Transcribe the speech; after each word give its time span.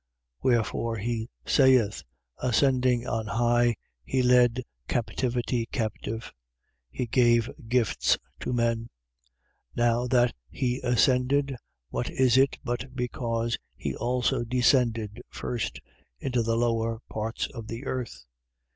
4:8. 0.43 0.49
Wherefore 0.49 0.97
he 0.97 1.29
saith: 1.45 2.01
Ascending 2.39 3.05
on 3.05 3.27
high, 3.27 3.75
he 4.03 4.23
led 4.23 4.63
captivity 4.87 5.67
captive: 5.67 6.33
he 6.89 7.05
gave 7.05 7.51
gifts 7.67 8.17
to 8.39 8.51
men. 8.51 8.85
4:9. 9.77 9.77
Now 9.77 10.07
that 10.07 10.33
he 10.49 10.79
ascended, 10.83 11.55
what 11.89 12.09
is 12.09 12.35
it, 12.35 12.57
but 12.63 12.95
because 12.95 13.59
he 13.75 13.95
also 13.95 14.43
descended 14.43 15.21
first 15.29 15.79
into 16.17 16.41
the 16.41 16.57
lower 16.57 16.99
parts 17.07 17.45
of 17.53 17.67
the 17.67 17.85
earth? 17.85 18.25